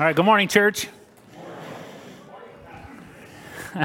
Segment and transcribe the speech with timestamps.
[0.00, 0.88] All right, good morning, church.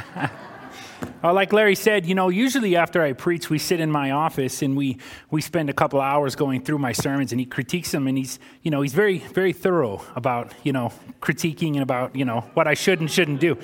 [1.24, 4.62] Uh, like Larry said, you know, usually after I preach, we sit in my office
[4.62, 5.00] and we,
[5.32, 8.38] we spend a couple hours going through my sermons and he critiques them and he's,
[8.62, 10.92] you know, he's very, very thorough about, you know,
[11.22, 13.58] critiquing and about, you know, what I should and shouldn't do.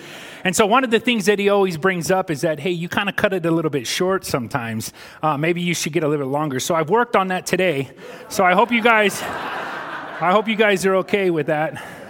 [0.44, 2.90] And so one of the things that he always brings up is that, hey, you
[2.90, 4.92] kind of cut it a little bit short sometimes.
[5.22, 6.60] Uh, maybe you should get a little bit longer.
[6.60, 7.92] So I've worked on that today.
[8.30, 12.01] So I hope you guys, I hope you guys are okay with that.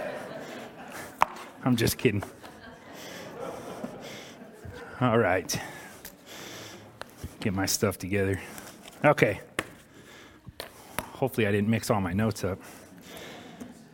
[1.63, 2.23] I'm just kidding.
[4.99, 5.59] All right.
[7.39, 8.39] Get my stuff together.
[9.05, 9.39] Okay.
[11.13, 12.59] Hopefully, I didn't mix all my notes up.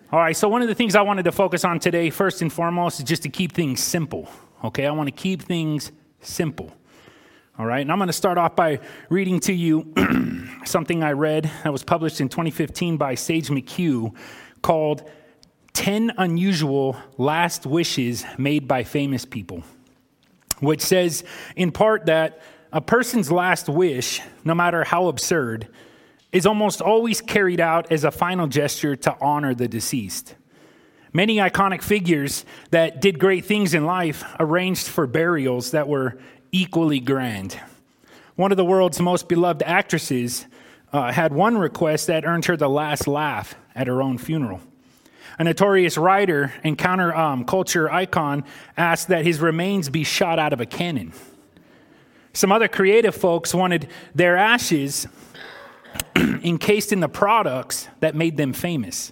[0.09, 2.52] All right, so one of the things I wanted to focus on today, first and
[2.52, 4.30] foremost, is just to keep things simple.
[4.63, 5.91] Okay, I want to keep things
[6.22, 6.72] simple.
[7.59, 9.94] All right, and I'm going to start off by reading to you
[10.66, 14.16] something I read that was published in 2015 by Sage McHugh
[14.61, 15.09] called
[15.77, 19.63] 10 Unusual Last Wishes Made by Famous People
[20.59, 21.23] which says
[21.56, 25.67] in part that a person's last wish, no matter how absurd,
[26.31, 30.36] is almost always carried out as a final gesture to honor the deceased.
[31.14, 36.17] Many iconic figures that did great things in life arranged for burials that were
[36.52, 37.59] equally grand.
[38.36, 40.45] One of the world's most beloved actresses
[40.92, 44.61] uh, had one request that earned her the last laugh at her own funeral.
[45.39, 48.44] A notorious writer and counterculture um, culture icon
[48.75, 51.14] asked that his remains be shot out of a cannon.
[52.33, 55.08] Some other creative folks wanted their ashes
[56.16, 59.11] encased in the products that made them famous,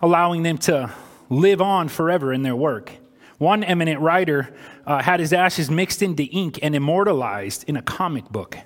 [0.00, 0.92] allowing them to
[1.28, 2.92] live on forever in their work.
[3.38, 4.54] One eminent writer
[4.86, 8.58] uh, had his ashes mixed into ink and immortalized in a comic book.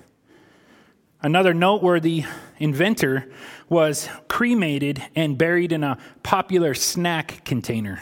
[1.23, 2.25] Another noteworthy
[2.57, 3.31] inventor
[3.69, 8.01] was cremated and buried in a popular snack container.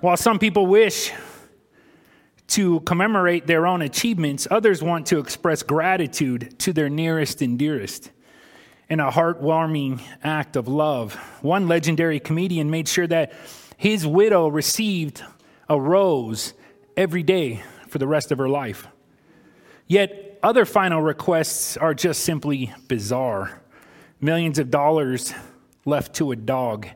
[0.00, 1.12] While some people wish
[2.48, 8.10] to commemorate their own achievements, others want to express gratitude to their nearest and dearest
[8.90, 11.14] in a heartwarming act of love.
[11.40, 13.32] One legendary comedian made sure that
[13.78, 15.22] his widow received
[15.70, 16.52] a rose
[16.98, 18.88] every day for the rest of her life.
[19.86, 23.60] Yet other final requests are just simply bizarre
[24.20, 25.34] millions of dollars
[25.84, 26.86] left to a dog,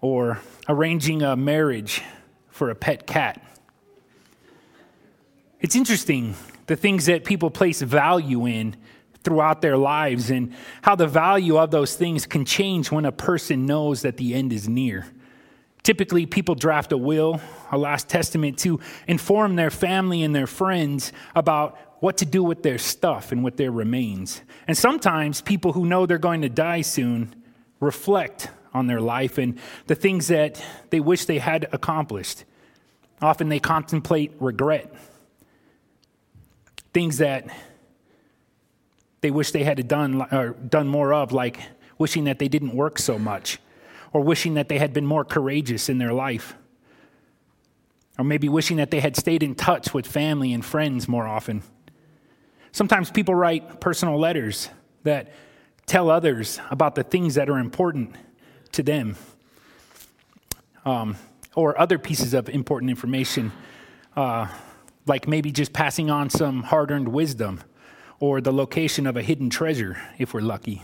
[0.00, 0.38] or
[0.68, 2.02] arranging a marriage
[2.50, 3.42] for a pet cat.
[5.60, 6.34] It's interesting
[6.66, 8.76] the things that people place value in
[9.22, 13.64] throughout their lives and how the value of those things can change when a person
[13.64, 15.06] knows that the end is near.
[15.82, 17.40] Typically, people draft a will,
[17.70, 18.78] a last testament to
[19.08, 23.56] inform their family and their friends about what to do with their stuff and with
[23.56, 24.42] their remains.
[24.66, 27.32] And sometimes people who know they're going to die soon
[27.78, 32.44] reflect on their life and the things that they wish they had accomplished.
[33.20, 34.92] Often they contemplate regret,
[36.92, 37.46] things that
[39.20, 41.60] they wish they had done or done more of, like
[41.98, 43.60] wishing that they didn't work so much,
[44.12, 46.56] or wishing that they had been more courageous in their life,
[48.18, 51.62] or maybe wishing that they had stayed in touch with family and friends more often.
[52.72, 54.70] Sometimes people write personal letters
[55.02, 55.32] that
[55.84, 58.14] tell others about the things that are important
[58.72, 59.16] to them,
[60.86, 61.16] um,
[61.54, 63.52] or other pieces of important information,
[64.16, 64.46] uh,
[65.06, 67.60] like maybe just passing on some hard earned wisdom
[68.20, 70.82] or the location of a hidden treasure, if we're lucky.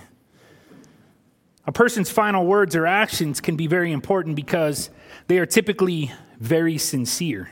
[1.67, 4.91] A person's final words or actions can be very important because
[5.27, 7.51] they are typically very sincere.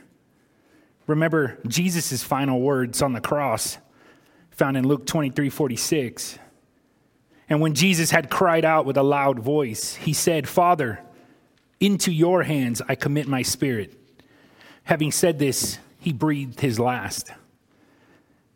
[1.07, 3.79] Remember Jesus' final words on the cross
[4.57, 6.39] found in Luke 23 46.
[7.49, 11.01] And when Jesus had cried out with a loud voice, he said, Father,
[11.79, 13.95] into your hands I commit my spirit.
[14.85, 17.31] Having said this, he breathed his last.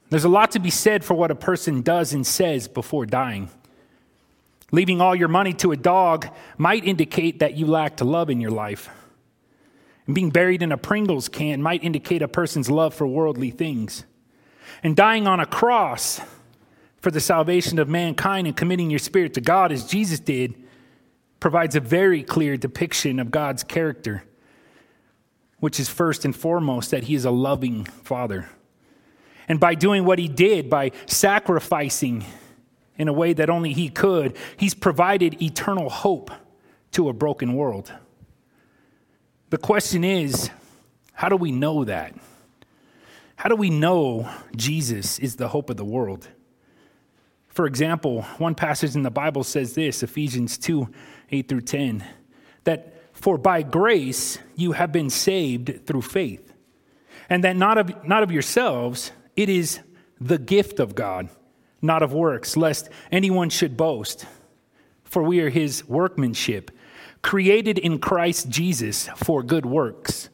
[0.09, 3.49] There's a lot to be said for what a person does and says before dying.
[4.73, 8.51] Leaving all your money to a dog might indicate that you lacked love in your
[8.51, 8.89] life.
[10.07, 14.05] And being buried in a Pringles can might indicate a person's love for worldly things
[14.83, 16.21] and dying on a cross
[17.01, 20.55] for the salvation of mankind and committing your spirit to God as Jesus did
[21.39, 24.23] provides a very clear depiction of God's character,
[25.59, 28.49] which is first and foremost that He is a loving Father.
[29.49, 32.25] And by doing what He did, by sacrificing
[32.99, 36.31] in a way that only He could, He's provided eternal hope
[36.93, 37.93] to a broken world.
[39.49, 40.51] The question is
[41.15, 42.15] how do we know that?
[43.41, 46.29] How do we know Jesus is the hope of the world?
[47.49, 50.87] For example, one passage in the Bible says this Ephesians 2
[51.31, 52.05] 8 through 10
[52.65, 56.53] that For by grace you have been saved through faith,
[57.31, 59.81] and that not of, not of yourselves, it is
[60.21, 61.31] the gift of God,
[61.81, 64.27] not of works, lest anyone should boast.
[65.05, 66.71] For we are his workmanship,
[67.23, 70.29] created in Christ Jesus for good works,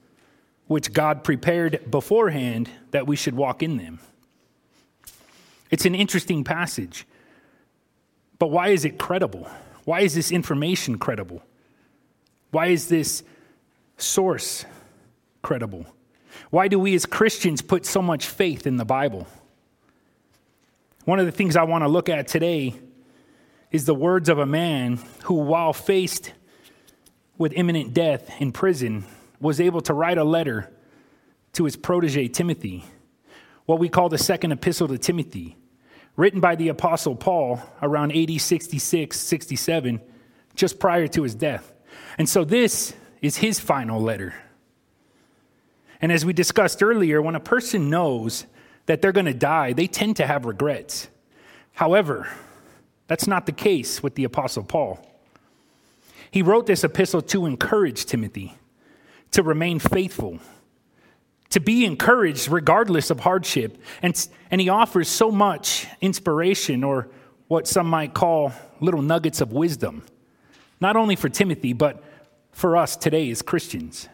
[0.67, 4.01] which God prepared beforehand that we should walk in them.
[5.71, 7.07] It's an interesting passage.
[8.39, 9.49] But why is it credible?
[9.85, 11.43] Why is this information credible?
[12.51, 13.23] Why is this
[13.97, 14.65] source
[15.43, 15.87] credible?
[16.51, 19.27] Why do we as Christians put so much faith in the Bible?
[21.05, 22.75] One of the things I want to look at today
[23.71, 26.33] is the words of a man who, while faced
[27.39, 29.05] with imminent death in prison,
[29.47, 30.69] was able to write a letter
[31.53, 32.85] to his protege Timothy,
[33.65, 35.57] what we call the second epistle to Timothy
[36.17, 40.01] written by the Apostle Paul around AD 66, 67,
[40.55, 41.73] just prior to his death.
[42.19, 44.35] And so this is his final letter.
[46.01, 48.47] And as we discussed earlier, when a person knows
[48.87, 51.09] that they're going to die, they tend to have regrets.
[51.73, 52.29] However,
[53.07, 55.07] that's not the case with the Apostle Paul.
[56.31, 58.57] He wrote this epistle to encourage Timothy
[59.33, 60.41] to remain faithful
[61.51, 63.79] to be encouraged regardless of hardship.
[64.03, 67.09] And, and he offers so much inspiration, or
[67.49, 70.03] what some might call little nuggets of wisdom,
[70.81, 72.03] not only for Timothy, but
[72.53, 74.09] for us today as Christians.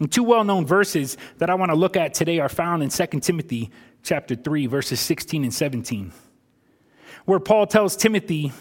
[0.00, 3.06] And two well-known verses that I want to look at today are found in 2
[3.20, 3.70] Timothy
[4.02, 6.12] chapter 3 verses 16 and 17.
[7.24, 8.52] Where Paul tells Timothy,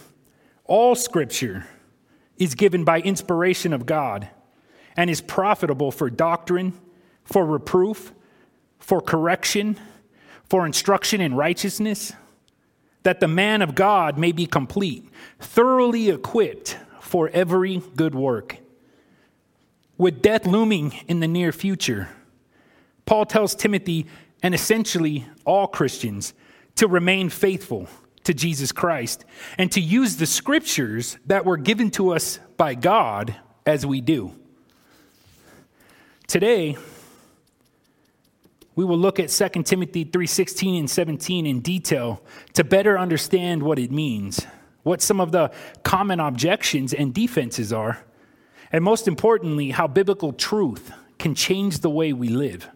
[0.64, 1.68] all scripture
[2.38, 4.30] is given by inspiration of God
[4.96, 6.74] and is profitable for doctrine,
[7.24, 8.14] for reproof,
[8.80, 9.80] for correction,
[10.50, 12.14] for instruction in righteousness,
[13.04, 15.10] that the man of God may be complete,
[15.40, 18.58] thoroughly equipped for every good work.
[19.98, 22.10] With death looming in the near future,
[23.06, 24.08] Paul tells Timothy
[24.42, 26.34] and essentially all Christians
[26.76, 27.88] to remain faithful
[28.24, 29.26] to Jesus Christ
[29.58, 33.36] and to use the scriptures that were given to us by God
[33.66, 34.34] as we do.
[36.28, 36.78] Today,
[38.76, 42.22] we will look at 2 Timothy 3:16 and 17 in detail
[42.54, 44.46] to better understand what it means,
[44.84, 45.52] what some of the
[45.84, 48.04] common objections and defenses are,
[48.72, 52.70] and most importantly, how biblical truth can change the way we live.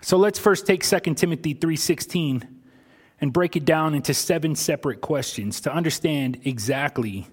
[0.00, 2.46] So let's first take 2 Timothy 3:16
[3.20, 7.26] and break it down into seven separate questions to understand exactly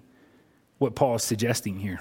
[0.78, 2.00] what Paul is suggesting here.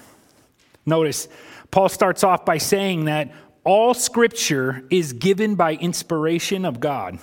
[0.85, 1.27] Notice
[1.69, 3.31] Paul starts off by saying that
[3.63, 7.19] all scripture is given by inspiration of God,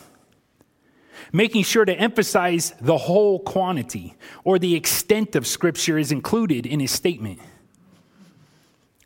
[1.33, 4.15] making sure to emphasize the whole quantity
[4.45, 7.41] or the extent of scripture is included in his statement.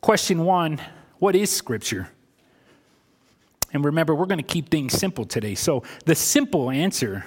[0.01, 0.81] Question one
[1.19, 2.09] What is scripture?
[3.73, 5.55] And remember, we're going to keep things simple today.
[5.55, 7.25] So the simple answer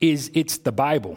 [0.00, 1.16] is it's the Bible.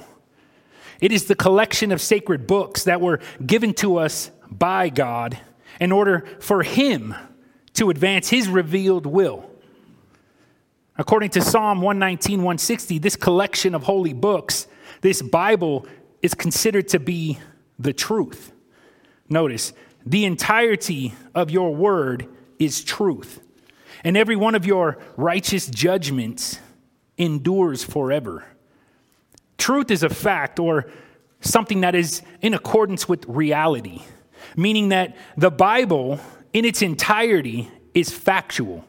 [1.01, 5.37] It is the collection of sacred books that were given to us by God
[5.79, 7.15] in order for Him
[7.73, 9.49] to advance his revealed will.
[10.97, 14.67] According to Psalm 119, 160, this collection of holy books,
[15.01, 15.87] this Bible,
[16.21, 17.39] is considered to be
[17.79, 18.51] the truth.
[19.27, 19.73] Notice,
[20.05, 22.27] the entirety of your word
[22.59, 23.41] is truth,
[24.03, 26.59] and every one of your righteous judgments
[27.17, 28.45] endures forever.
[29.57, 30.91] Truth is a fact or
[31.41, 34.03] something that is in accordance with reality,
[34.55, 36.19] meaning that the Bible
[36.53, 38.85] in its entirety is factual.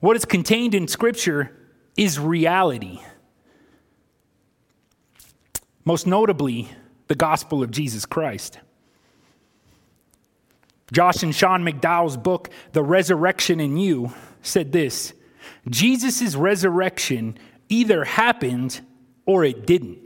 [0.00, 1.52] What is contained in Scripture
[1.96, 3.00] is reality.
[5.84, 6.68] Most notably,
[7.08, 8.58] the gospel of Jesus Christ.
[10.92, 15.12] Josh and Sean McDowell's book, The Resurrection in You, said this
[15.68, 18.80] Jesus' resurrection either happened
[19.24, 20.05] or it didn't.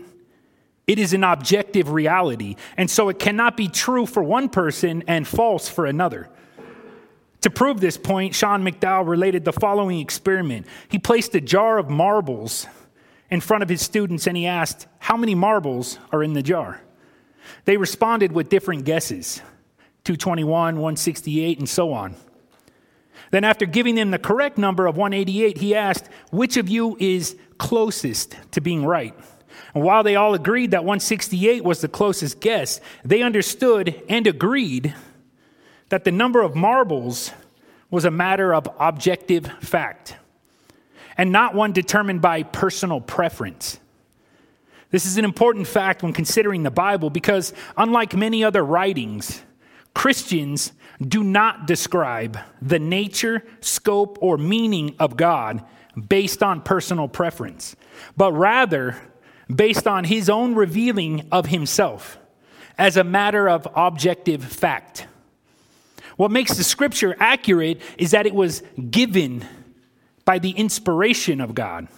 [0.90, 5.24] It is an objective reality, and so it cannot be true for one person and
[5.24, 6.28] false for another.
[7.42, 10.66] To prove this point, Sean McDowell related the following experiment.
[10.88, 12.66] He placed a jar of marbles
[13.30, 16.80] in front of his students and he asked, How many marbles are in the jar?
[17.66, 19.36] They responded with different guesses
[20.02, 22.16] 221, 168, and so on.
[23.30, 27.36] Then, after giving them the correct number of 188, he asked, Which of you is
[27.58, 29.14] closest to being right?
[29.74, 34.94] And while they all agreed that 168 was the closest guess, they understood and agreed
[35.90, 37.32] that the number of marbles
[37.90, 40.16] was a matter of objective fact
[41.18, 43.78] and not one determined by personal preference.
[44.90, 49.42] This is an important fact when considering the Bible because, unlike many other writings,
[49.94, 55.64] Christians do not describe the nature, scope, or meaning of God
[56.08, 57.76] based on personal preference,
[58.16, 58.96] but rather
[59.54, 62.18] based on his own revealing of himself
[62.78, 65.06] as a matter of objective fact.
[66.16, 69.44] What makes the scripture accurate is that it was given
[70.24, 71.88] by the inspiration of God.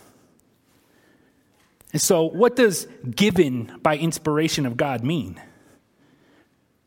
[1.93, 5.41] And so, what does given by inspiration of God mean?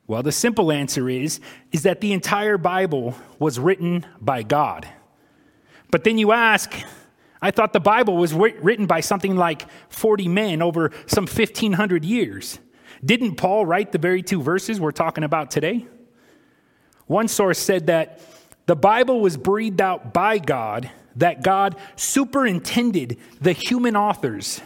[0.08, 1.40] Well, the simple answer is,
[1.72, 4.88] is that the entire Bible was written by God.
[5.92, 6.74] But then you ask,
[7.46, 12.58] I thought the Bible was written by something like 40 men over some 1,500 years.
[13.06, 15.86] Didn't Paul write the very two verses we're talking about today?
[17.06, 18.20] One source said that
[18.66, 24.60] the Bible was breathed out by God, that God superintended the human authors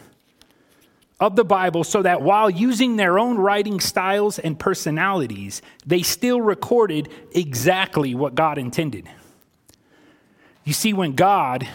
[1.19, 6.39] of the Bible so that while using their own writing styles and personalities, they still
[6.39, 9.09] recorded exactly what God intended.
[10.63, 11.67] You see, when God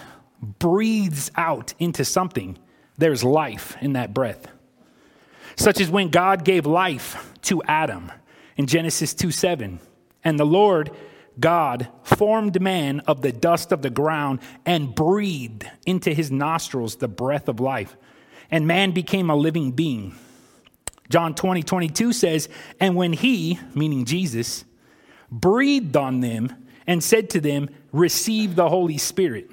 [0.45, 2.59] breathes out into something,
[2.97, 4.49] there's life in that breath.
[5.57, 8.11] Such as when God gave life to Adam
[8.57, 9.81] in Genesis 2 7.
[10.25, 10.91] And the Lord
[11.39, 17.09] God formed man of the dust of the ground and breathed into his nostrils the
[17.09, 17.97] breath of life
[18.51, 20.15] and man became a living being.
[21.11, 22.49] John 20, 22 says,
[22.81, 24.65] And when he, meaning Jesus,
[25.31, 26.55] breathed on them
[26.87, 29.51] and said to them, Receive the Holy Spirit.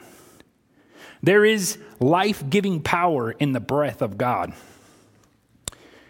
[1.23, 4.53] There is life giving power in the breath of God.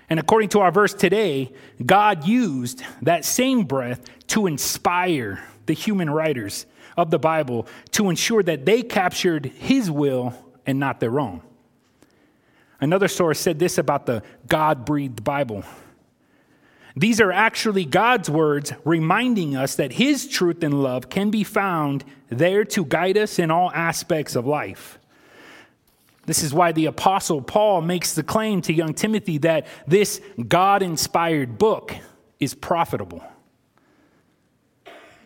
[0.10, 1.52] And according to our verse today,
[1.86, 6.66] God used that same breath to inspire the human writers
[6.98, 10.34] of the Bible to ensure that they captured his will
[10.66, 11.42] and not their own.
[12.80, 15.64] Another source said this about the God breathed Bible.
[16.96, 22.04] These are actually God's words reminding us that His truth and love can be found
[22.30, 25.00] there to guide us in all aspects of life.
[26.26, 30.84] This is why the Apostle Paul makes the claim to young Timothy that this God
[30.84, 31.96] inspired book
[32.40, 33.24] is profitable.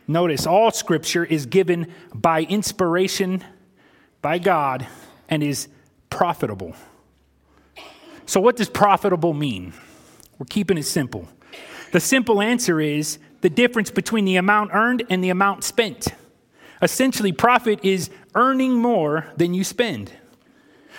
[0.08, 3.44] Notice all scripture is given by inspiration
[4.22, 4.88] by God
[5.28, 5.68] and is
[6.10, 6.76] profitable.
[8.26, 9.74] So, what does profitable mean?
[10.38, 11.28] We're keeping it simple.
[11.92, 16.08] The simple answer is the difference between the amount earned and the amount spent.
[16.82, 20.12] Essentially, profit is earning more than you spend.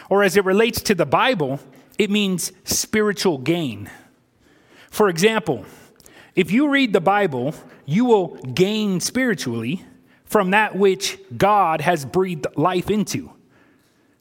[0.08, 1.60] Or as it relates to the Bible,
[1.98, 3.90] it means spiritual gain.
[4.90, 5.64] For example,
[6.34, 9.84] if you read the Bible, you will gain spiritually
[10.24, 13.32] from that which God has breathed life into.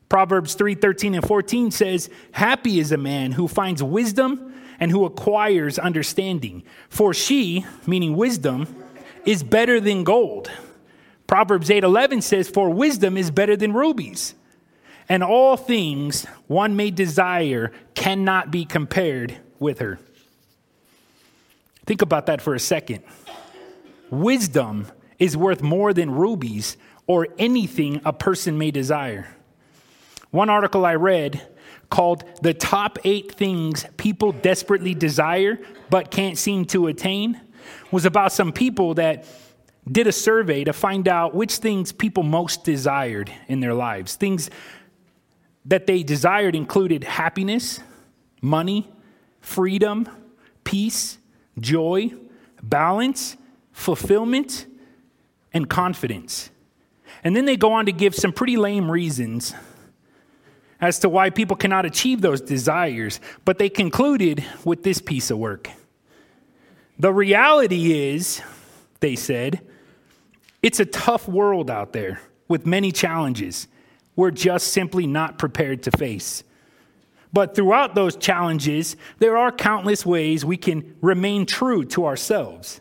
[0.08, 5.06] Proverbs 3 13 and 14 says, Happy is a man who finds wisdom and who
[5.06, 8.68] acquires understanding, for she, meaning wisdom,
[9.25, 10.51] is better than gold.
[11.27, 14.36] Proverbs 8 11 says, For wisdom is better than rubies.
[15.08, 20.00] And all things one may desire cannot be compared with her.
[21.86, 23.04] Think about that for a second.
[24.10, 24.88] Wisdom
[25.20, 29.28] is worth more than rubies or anything a person may desire.
[30.32, 31.48] One article I read
[31.90, 35.60] called The Top Eight Things People Desperately Desire
[35.90, 37.40] But Can't Seem to Attain
[37.92, 39.26] was about some people that
[39.90, 44.16] did a survey to find out which things people most desired in their lives.
[44.16, 44.50] Things
[45.65, 47.79] that they desired included happiness,
[48.41, 48.88] money,
[49.41, 50.07] freedom,
[50.63, 51.17] peace,
[51.60, 52.12] joy,
[52.62, 53.38] balance,
[53.72, 54.67] fulfillment,
[55.53, 56.50] and confidence.
[57.24, 59.53] And then they go on to give some pretty lame reasons
[60.79, 65.38] as to why people cannot achieve those desires, but they concluded with this piece of
[65.38, 65.69] work.
[67.00, 68.41] The reality is,
[69.00, 69.62] they said,
[70.62, 73.67] it's a tough world out there with many challenges
[74.15, 76.43] we're just simply not prepared to face.
[77.34, 82.79] But throughout those challenges, there are countless ways we can remain true to ourselves,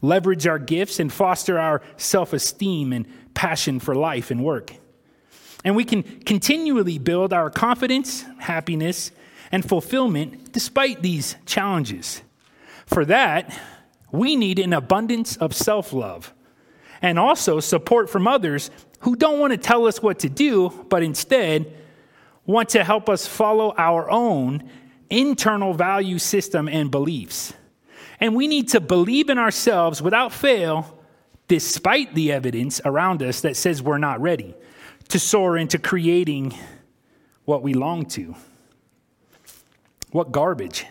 [0.00, 4.72] leverage our gifts, and foster our self esteem and passion for life and work.
[5.64, 9.12] And we can continually build our confidence, happiness,
[9.52, 12.22] and fulfillment despite these challenges.
[12.86, 13.56] For that,
[14.10, 16.34] we need an abundance of self love
[17.02, 21.02] and also support from others who don't want to tell us what to do, but
[21.02, 21.76] instead
[22.46, 24.68] want to help us follow our own
[25.10, 27.52] internal value system and beliefs.
[28.20, 30.98] And we need to believe in ourselves without fail,
[31.48, 34.54] despite the evidence around us that says we're not ready
[35.08, 36.54] to soar into creating
[37.44, 38.34] what we long to.
[40.12, 40.86] What garbage.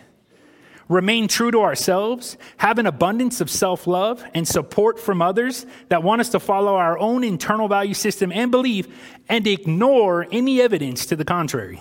[0.92, 6.02] Remain true to ourselves, have an abundance of self love and support from others that
[6.02, 8.86] want us to follow our own internal value system and belief
[9.28, 11.80] and ignore any evidence to the contrary.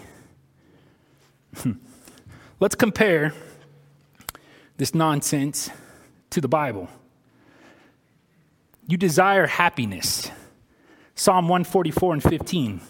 [2.60, 3.34] Let's compare
[4.78, 5.70] this nonsense
[6.30, 6.88] to the Bible.
[8.88, 10.32] You desire happiness.
[11.16, 12.82] Psalm 144 and 15.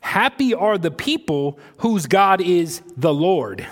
[0.00, 3.66] Happy are the people whose God is the Lord.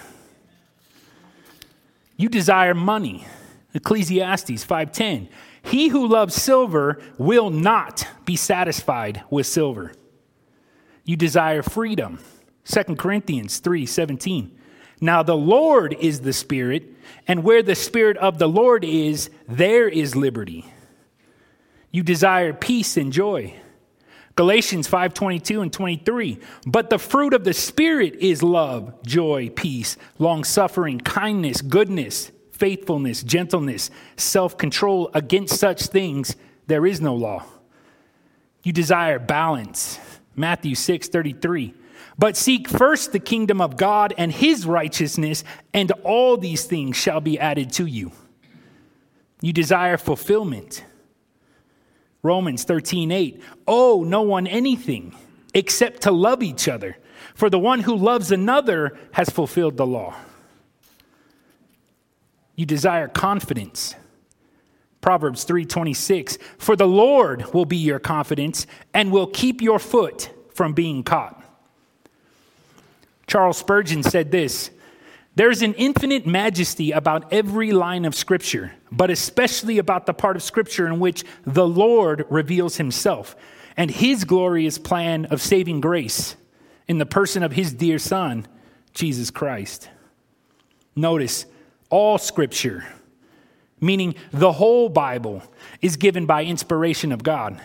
[2.17, 3.27] You desire money.
[3.75, 5.29] Ecclesiastes 5:10.
[5.63, 9.93] He who loves silver will not be satisfied with silver.
[11.05, 12.21] You desire freedom.
[12.65, 14.53] 2 Corinthians 3:17.
[15.01, 16.95] Now the Lord is the Spirit,
[17.29, 20.65] and where the Spirit of the Lord is, there is liberty.
[21.91, 23.55] You desire peace and joy.
[24.37, 26.39] Galatians 5:22 and 23.
[26.67, 33.91] But the fruit of the spirit is love, joy, peace, long-suffering, kindness, goodness, faithfulness, gentleness,
[34.17, 35.11] self-control.
[35.15, 37.45] Against such things there is no law.
[38.63, 39.99] You desire balance.
[40.35, 41.73] Matthew 6:33.
[42.19, 47.21] But seek first the kingdom of God and his righteousness, and all these things shall
[47.21, 48.13] be added to you.
[49.41, 50.83] You desire fulfillment.
[52.27, 53.43] Romans 13, 8.
[53.67, 55.15] Owe no one anything
[55.55, 56.99] except to love each other,
[57.35, 60.15] for the one who loves another has fulfilled the law.
[62.57, 63.95] You desire confidence.
[65.01, 70.73] Proverbs 3:26 For the Lord will be your confidence and will keep your foot from
[70.73, 71.43] being caught.
[73.27, 74.71] Charles Spurgeon said this
[75.37, 80.43] There's an infinite majesty about every line of Scripture, but especially about the part of
[80.43, 83.37] Scripture in which the Lord reveals Himself
[83.77, 86.37] and His glorious plan of saving grace
[86.89, 88.47] in the person of His dear Son,
[88.95, 89.91] Jesus Christ.
[90.97, 91.45] Notice,
[91.91, 92.87] all Scripture,
[93.79, 95.43] meaning the whole Bible,
[95.83, 97.61] is given by inspiration of God,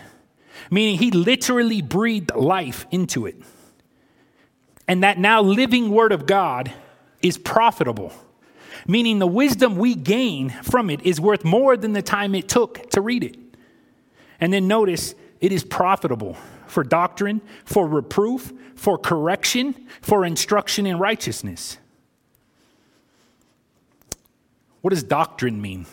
[0.70, 3.36] meaning He literally breathed life into it
[4.86, 6.70] and that now living word of God
[7.22, 8.12] is profitable,
[8.86, 12.90] meaning the wisdom we gain from it is worth more than the time it took
[12.90, 13.36] to read it.
[14.40, 20.98] And then notice it is profitable for doctrine, for reproof, for correction, for instruction in
[20.98, 21.78] righteousness.
[24.80, 25.86] What does doctrine mean?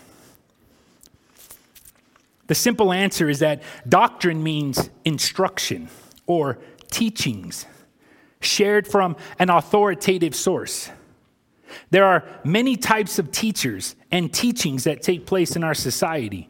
[2.48, 5.89] The simple answer is that doctrine means instruction
[6.26, 6.58] or
[6.89, 7.68] teachings
[8.42, 10.89] shared from an authoritative source.
[11.89, 16.49] There are many types of teachers and teachings that take place in our society.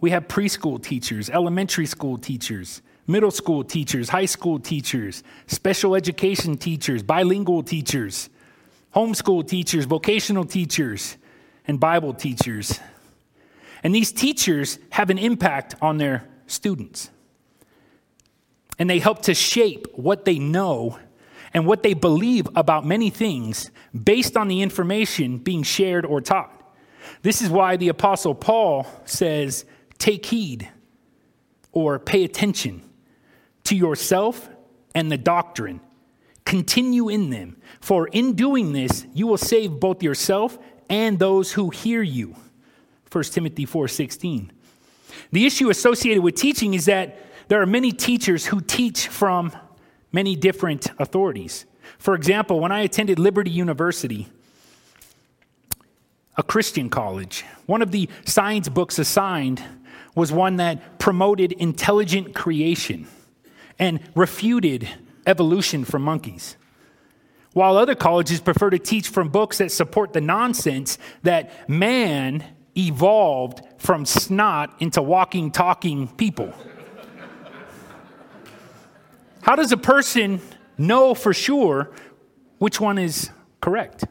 [0.00, 6.56] We have preschool teachers, elementary school teachers, middle school teachers, high school teachers, special education
[6.56, 8.30] teachers, bilingual teachers,
[8.94, 11.16] homeschool teachers, vocational teachers,
[11.66, 12.78] and Bible teachers.
[13.82, 17.10] And these teachers have an impact on their students.
[18.78, 20.98] And they help to shape what they know
[21.54, 23.70] and what they believe about many things
[24.04, 26.52] based on the information being shared or taught.
[27.22, 29.64] This is why the Apostle Paul says,
[29.98, 30.68] Take heed
[31.72, 32.82] or pay attention
[33.64, 34.48] to yourself
[34.94, 35.80] and the doctrine.
[36.44, 40.58] Continue in them, for in doing this, you will save both yourself
[40.88, 42.34] and those who hear you.
[43.10, 44.50] 1 Timothy 4:16.
[45.32, 49.52] The issue associated with teaching is that there are many teachers who teach from
[50.12, 51.66] many different authorities.
[51.98, 54.28] For example, when I attended Liberty University,
[56.36, 59.62] a Christian college, one of the science books assigned
[60.14, 63.06] was one that promoted intelligent creation
[63.78, 64.88] and refuted
[65.26, 66.56] evolution from monkeys.
[67.52, 72.44] While other colleges prefer to teach from books that support the nonsense that man
[72.76, 76.54] evolved from snot into walking, talking people.
[79.48, 80.42] How does a person
[80.76, 81.90] know for sure
[82.58, 83.30] which one is
[83.62, 84.04] correct?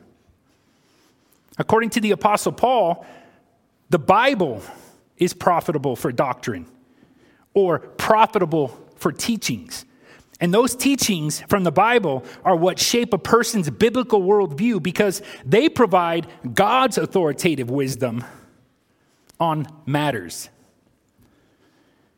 [1.60, 3.06] According to the Apostle Paul,
[3.92, 4.64] the Bible
[5.16, 6.66] is profitable for doctrine
[7.54, 9.86] or profitable for teachings.
[10.42, 15.70] And those teachings from the Bible are what shape a person's biblical worldview because they
[15.70, 18.26] provide God's authoritative wisdom
[19.40, 20.50] on matters.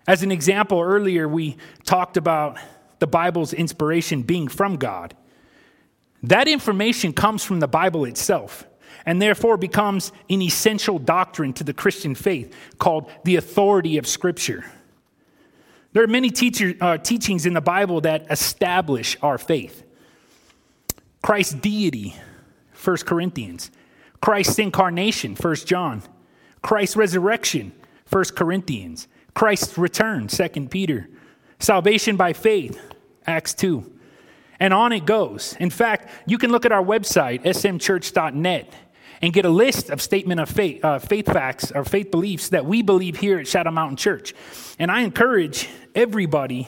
[0.08, 2.58] As an example, earlier we talked about
[3.00, 5.16] the Bible's inspiration being from God.
[6.24, 8.68] That information comes from the Bible itself
[9.06, 14.66] and therefore becomes an essential doctrine to the Christian faith called the authority of Scripture.
[15.94, 19.84] There are many teacher, uh, teachings in the Bible that establish our faith.
[21.22, 22.16] Christ's deity,
[22.84, 23.72] 1 Corinthians.
[24.22, 26.04] Christ's incarnation, 1 John.
[26.62, 27.72] Christ's resurrection,
[28.10, 29.08] 1 Corinthians.
[29.34, 31.10] Christ's return, 2 Peter.
[31.60, 32.80] Salvation by faith,
[33.26, 34.00] Acts 2.
[34.60, 35.56] And on it goes.
[35.60, 38.74] In fact, you can look at our website, smchurch.net,
[39.22, 42.66] and get a list of statement of faith, uh, faith facts or faith beliefs that
[42.66, 44.34] we believe here at Shadow Mountain Church.
[44.78, 46.68] And I encourage everybody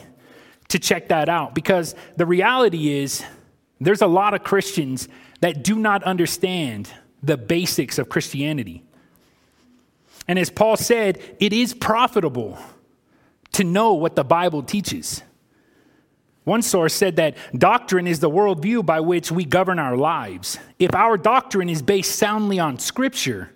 [0.68, 3.22] to check that out because the reality is
[3.80, 5.08] there's a lot of Christians
[5.40, 6.88] that do not understand
[7.22, 8.82] the basics of Christianity.
[10.28, 12.58] And as Paul said, it is profitable
[13.52, 15.22] to know what the Bible teaches.
[16.44, 20.58] One source said that doctrine is the worldview by which we govern our lives.
[20.78, 23.52] If our doctrine is based soundly on Scripture,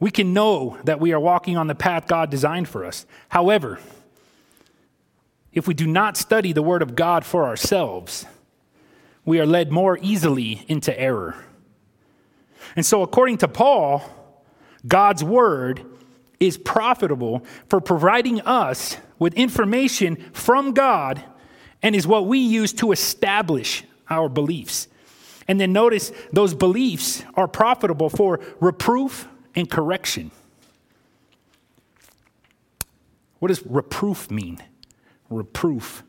[0.00, 3.04] we can know that we are walking on the path God designed for us.
[3.28, 3.78] However,
[5.52, 8.24] if we do not study the Word of God for ourselves,
[9.24, 11.34] we are led more easily into error.
[12.76, 14.02] And so, according to Paul,
[14.86, 15.84] God's Word
[16.40, 21.22] is profitable for providing us with information from God
[21.82, 24.88] and is what we use to establish our beliefs.
[25.46, 30.30] And then notice those beliefs are profitable for reproof and correction.
[33.38, 34.58] What does reproof mean?
[35.30, 36.02] Reproof.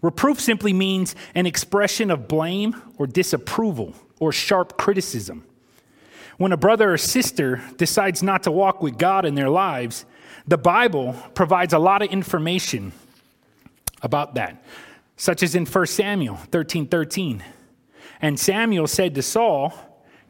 [0.00, 5.44] Reproof simply means an expression of blame or disapproval or sharp criticism.
[6.36, 10.04] When a brother or sister decides not to walk with God in their lives,
[10.46, 12.92] the Bible provides a lot of information
[14.02, 14.62] about that,
[15.16, 17.44] such as in 1 Samuel 13 13.
[18.20, 19.74] And Samuel said to Saul,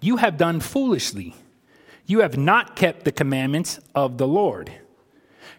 [0.00, 1.34] You have done foolishly.
[2.06, 4.72] You have not kept the commandments of the Lord.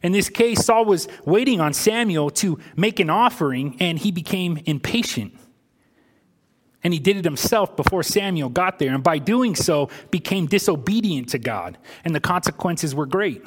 [0.02, 4.60] In this case, Saul was waiting on Samuel to make an offering, and he became
[4.65, 5.38] impatient.
[6.84, 11.30] And he did it himself before Samuel got there, and by doing so, became disobedient
[11.30, 13.43] to God, and the consequences were great.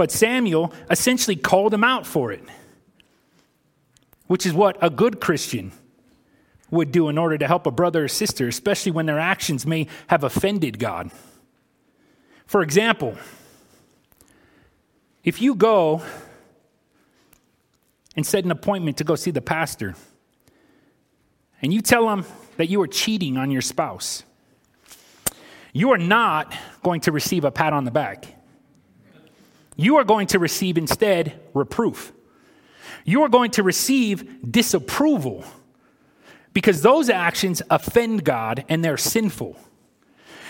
[0.00, 2.42] But Samuel essentially called him out for it,
[4.28, 5.72] which is what a good Christian
[6.70, 9.88] would do in order to help a brother or sister, especially when their actions may
[10.06, 11.10] have offended God.
[12.46, 13.14] For example,
[15.22, 16.00] if you go
[18.16, 19.96] and set an appointment to go see the pastor,
[21.60, 22.24] and you tell him
[22.56, 24.22] that you are cheating on your spouse,
[25.74, 28.39] you are not going to receive a pat on the back
[29.80, 32.12] you are going to receive instead reproof.
[33.04, 35.44] You are going to receive disapproval
[36.52, 39.56] because those actions offend God and they're sinful.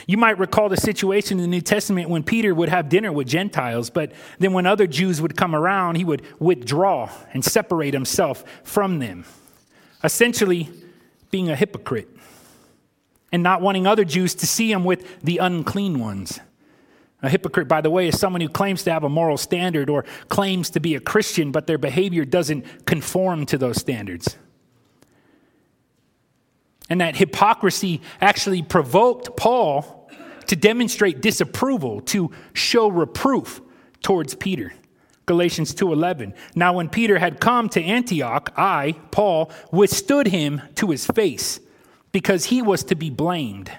[0.08, 3.28] You might recall the situation in the New Testament when Peter would have dinner with
[3.28, 8.42] Gentiles, but then when other Jews would come around, he would withdraw and separate himself
[8.64, 9.24] from them,
[10.02, 10.68] essentially
[11.30, 12.08] being a hypocrite
[13.30, 16.40] and not wanting other Jews to see him with the unclean ones.
[17.22, 20.04] A hypocrite, by the way, is someone who claims to have a moral standard or
[20.28, 24.36] claims to be a Christian, but their behavior doesn't conform to those standards.
[26.88, 30.10] And that hypocrisy actually provoked Paul
[30.46, 33.60] to demonstrate disapproval, to show reproof
[34.02, 34.72] towards Peter.
[35.26, 36.34] Galatians 2:11.
[36.56, 41.60] Now when Peter had come to Antioch, I, Paul, withstood him to his face
[42.10, 43.70] because he was to be blamed.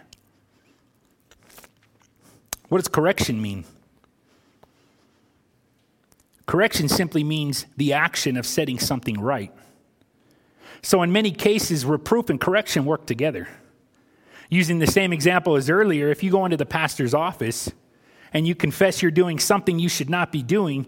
[2.72, 3.66] What does correction mean?
[6.46, 9.52] Correction simply means the action of setting something right.
[10.82, 13.50] So, in many cases, reproof and correction work together.
[14.48, 17.70] Using the same example as earlier, if you go into the pastor's office
[18.32, 20.88] and you confess you're doing something you should not be doing,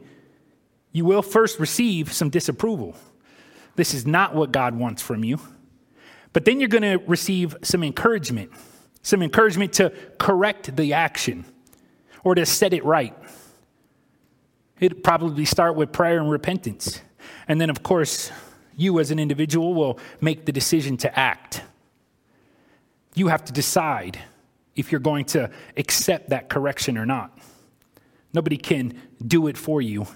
[0.93, 2.95] you will first receive some disapproval.
[3.75, 5.37] This is not what God wants from you.
[6.31, 8.53] But then you're going to receive some encouragement,
[9.01, 11.43] some encouragement to correct the action
[12.23, 13.15] or to set it right.
[14.79, 17.01] It'd probably start with prayer and repentance.
[17.47, 18.31] And then, of course,
[18.75, 21.61] you as an individual will make the decision to act.
[23.15, 24.19] You have to decide
[24.75, 27.37] if you're going to accept that correction or not.
[28.33, 30.07] Nobody can do it for you.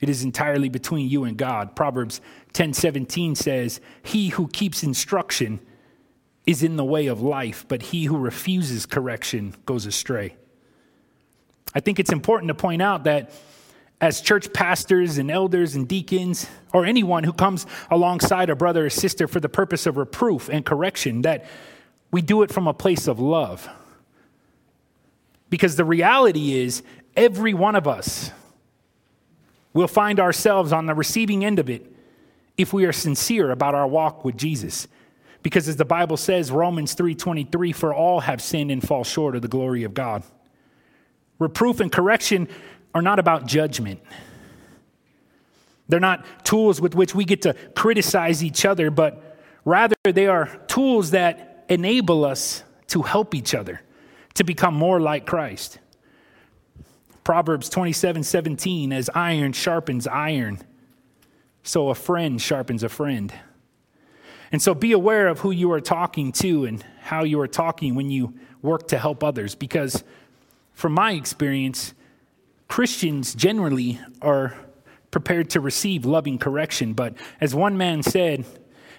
[0.00, 1.76] It is entirely between you and God.
[1.76, 2.20] Proverbs
[2.52, 5.60] 10:17 says, "He who keeps instruction
[6.44, 10.34] is in the way of life, but he who refuses correction goes astray."
[11.74, 13.32] I think it's important to point out that
[14.00, 18.90] as church pastors and elders and deacons, or anyone who comes alongside a brother or
[18.90, 21.46] sister for the purpose of reproof and correction, that
[22.10, 23.68] we do it from a place of love.
[25.50, 26.82] Because the reality is,
[27.16, 28.32] every one of us
[29.72, 31.86] will find ourselves on the receiving end of it
[32.58, 34.88] if we are sincere about our walk with Jesus.
[35.42, 39.42] Because as the Bible says, Romans 3:23, for all have sinned and fall short of
[39.42, 40.24] the glory of God.
[41.42, 42.46] Reproof and correction
[42.94, 44.00] are not about judgment.
[45.88, 50.46] They're not tools with which we get to criticize each other, but rather they are
[50.68, 53.80] tools that enable us to help each other
[54.34, 55.80] to become more like Christ.
[57.24, 60.60] Proverbs 27 17, as iron sharpens iron,
[61.64, 63.32] so a friend sharpens a friend.
[64.52, 67.96] And so be aware of who you are talking to and how you are talking
[67.96, 69.54] when you work to help others.
[69.56, 70.04] Because
[70.82, 71.94] from my experience,
[72.66, 74.56] Christians generally are
[75.12, 76.92] prepared to receive loving correction.
[76.92, 78.44] But as one man said,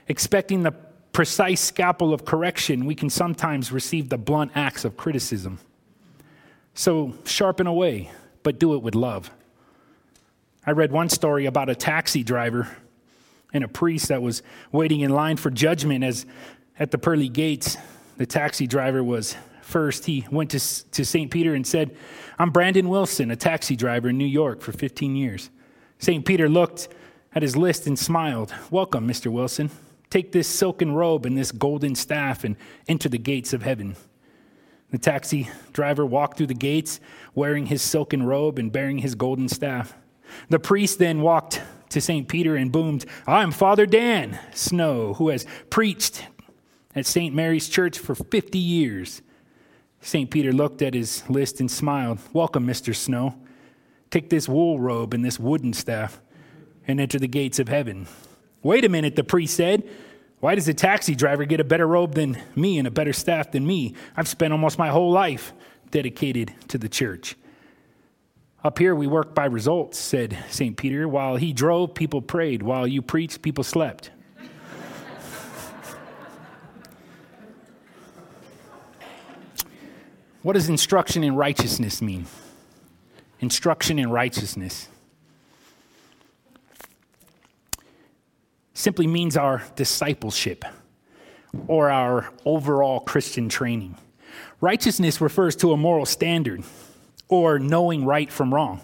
[0.08, 0.72] expecting the
[1.12, 5.60] precise scalpel of correction, we can sometimes receive the blunt axe of criticism.
[6.74, 8.12] So sharpen away,
[8.44, 9.30] but do it with love.
[10.66, 12.78] I read one story about a taxi driver
[13.52, 14.42] and a priest that was
[14.72, 16.26] waiting in line for judgment as
[16.80, 17.76] at the pearly gates
[18.16, 19.36] the taxi driver was
[19.74, 20.60] first he went to,
[20.92, 21.96] to st peter and said
[22.38, 25.50] i'm brandon wilson a taxi driver in new york for 15 years
[25.98, 26.90] st peter looked
[27.34, 29.72] at his list and smiled welcome mr wilson
[30.12, 32.56] take this silken robe and this golden staff and
[32.88, 33.96] enter the gates of heaven
[34.92, 37.00] the taxi driver walked through the gates
[37.34, 39.96] wearing his silken robe and bearing his golden staff
[40.50, 41.60] the priest then walked
[41.90, 42.28] to St.
[42.28, 46.26] Peter and boomed, I'm Father Dan Snow, who has preached
[46.96, 47.36] at St.
[47.36, 49.22] Mary's Church for 50 years.
[50.04, 50.30] St.
[50.30, 52.20] Peter looked at his list and smiled.
[52.34, 52.94] Welcome, Mr.
[52.94, 53.36] Snow.
[54.12, 56.22] Take this wool robe and this wooden staff
[56.86, 58.08] and enter the gates of heaven.
[58.62, 59.90] Wait a minute, the priest said.
[60.42, 63.52] Why does a taxi driver get a better robe than me and a better staff
[63.52, 63.96] than me?
[64.18, 65.54] I've spent almost my whole life
[65.90, 67.38] dedicated to the church.
[68.62, 70.76] Up here, we work by results, said St.
[70.76, 71.08] Peter.
[71.08, 72.62] While he drove, people prayed.
[72.62, 74.12] While you preached, people slept.
[80.44, 82.26] What does instruction in righteousness mean?
[83.40, 84.88] Instruction in righteousness
[88.74, 90.66] simply means our discipleship
[91.68, 93.96] or our overall Christian training.
[94.60, 96.64] Righteousness refers to a moral standard
[97.30, 98.82] or knowing right from wrong.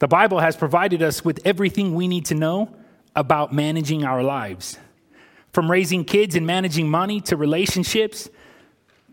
[0.00, 2.74] The Bible has provided us with everything we need to know
[3.16, 4.78] about managing our lives.
[5.52, 8.28] From raising kids and managing money to relationships,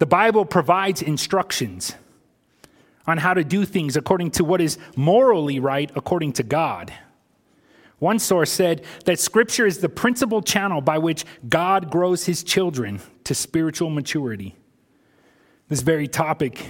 [0.02, 1.94] the Bible provides instructions
[3.06, 6.92] on how to do things according to what is morally right according to God.
[8.00, 13.00] One source said that Scripture is the principal channel by which God grows his children
[13.26, 14.56] to spiritual maturity.
[15.68, 16.66] This very topic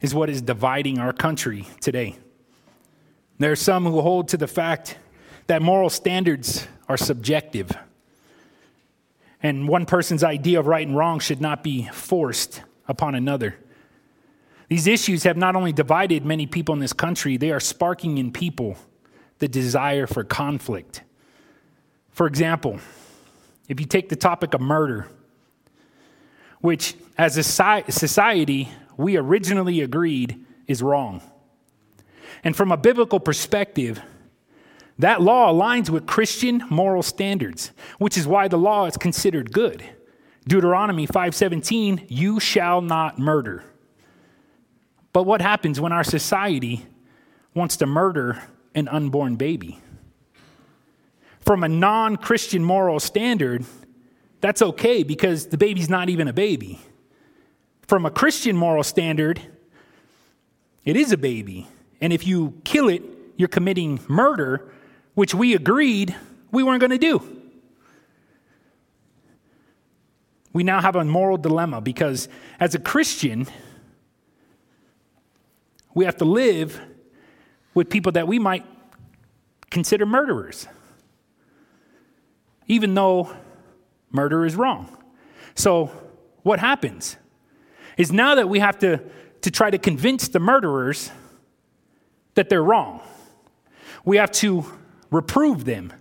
[0.00, 2.16] is what is dividing our country today.
[3.38, 4.98] There are some who hold to the fact
[5.46, 7.70] that moral standards are subjective.
[9.46, 13.54] And one person's idea of right and wrong should not be forced upon another.
[14.68, 18.32] These issues have not only divided many people in this country, they are sparking in
[18.32, 18.76] people
[19.38, 21.02] the desire for conflict.
[22.10, 22.80] For example,
[23.68, 25.06] if you take the topic of murder,
[26.60, 31.22] which as a society we originally agreed is wrong.
[32.42, 34.02] And from a biblical perspective,
[34.98, 39.84] that law aligns with Christian moral standards, which is why the law is considered good.
[40.48, 43.64] Deuteronomy 5:17, you shall not murder.
[45.12, 46.86] But what happens when our society
[47.54, 48.42] wants to murder
[48.74, 49.80] an unborn baby?
[51.40, 53.64] From a non-Christian moral standard,
[54.40, 56.80] that's okay because the baby's not even a baby
[57.86, 59.40] from a Christian moral standard,
[60.84, 61.66] it is a baby.
[62.00, 63.02] And if you kill it,
[63.36, 64.72] you're committing murder,
[65.16, 66.14] which we agreed
[66.52, 67.20] we weren't going to do.
[70.52, 72.28] We now have a moral dilemma because
[72.60, 73.48] as a Christian,
[75.92, 76.80] we have to live
[77.74, 78.64] with people that we might
[79.70, 80.68] consider murderers,
[82.68, 83.34] even though
[84.12, 84.96] murder is wrong.
[85.56, 85.90] So,
[86.44, 87.16] what happens?
[87.96, 89.00] is now that we have to,
[89.42, 91.10] to try to convince the murderers
[92.34, 93.00] that they're wrong.
[94.04, 94.66] We have to
[95.10, 95.92] reprove them.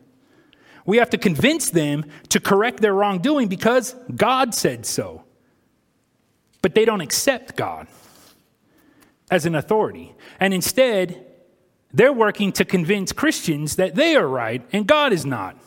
[0.85, 5.23] We have to convince them to correct their wrongdoing because God said so.
[6.61, 7.87] But they don't accept God
[9.31, 10.13] as an authority.
[10.39, 11.25] And instead,
[11.93, 15.57] they're working to convince Christians that they are right and God is not.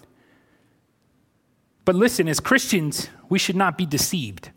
[1.84, 4.50] But listen, as Christians, we should not be deceived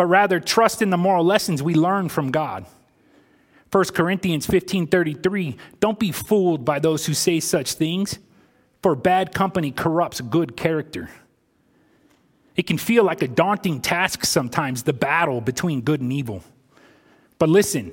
[0.00, 2.66] but rather trust in the moral lessons we learn from God.
[3.70, 8.18] 1 Corinthians 15:33 Don't be fooled by those who say such things,
[8.82, 11.08] for bad company corrupts good character.
[12.56, 16.42] It can feel like a daunting task sometimes, the battle between good and evil.
[17.38, 17.92] But listen,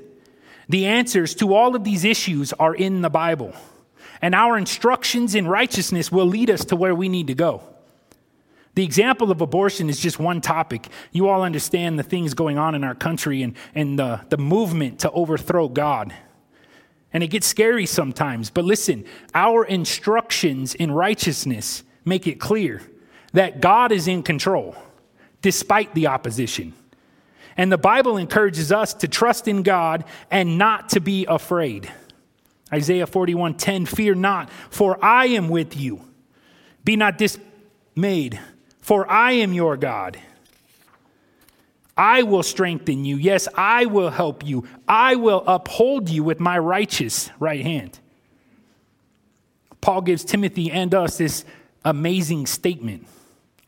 [0.67, 3.53] the answers to all of these issues are in the Bible,
[4.21, 7.61] and our instructions in righteousness will lead us to where we need to go.
[8.77, 10.89] The example of abortion is just one topic.
[11.11, 14.99] You all understand the things going on in our country and, and the, the movement
[14.99, 16.13] to overthrow God.
[17.11, 18.51] And it gets scary sometimes.
[18.51, 22.83] But listen, our instructions in righteousness make it clear
[23.33, 24.75] that God is in control
[25.41, 26.73] despite the opposition.
[27.57, 31.91] And the Bible encourages us to trust in God and not to be afraid.
[32.71, 36.01] Isaiah 41:10 Fear not, for I am with you.
[36.83, 38.39] Be not dismayed,
[38.87, 40.17] for I am your God.
[41.97, 43.17] I will strengthen you.
[43.17, 44.65] Yes, I will help you.
[44.87, 47.99] I will uphold you with my righteous right hand.
[49.81, 51.43] Paul gives Timothy and us this
[51.83, 53.05] amazing statement.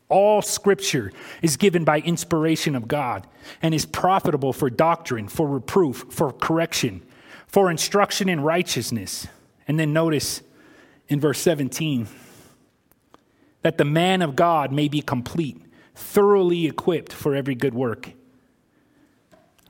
[0.08, 3.26] All scripture is given by inspiration of God
[3.60, 7.02] and is profitable for doctrine, for reproof, for correction,
[7.46, 9.26] for instruction in righteousness.
[9.68, 10.40] And then notice
[11.08, 12.08] in verse 17
[13.62, 15.60] that the man of God may be complete,
[15.94, 18.12] thoroughly equipped for every good work.